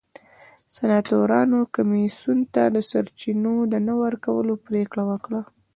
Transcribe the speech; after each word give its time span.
سناتورانو 0.75 1.59
کمېسیون 1.75 2.39
ته 2.53 2.63
د 2.75 2.77
سرچینو 2.89 3.53
د 3.71 3.73
نه 3.87 3.93
ورکولو 4.03 4.53
پرېکړه 4.67 5.03
وکړه. 5.11 5.41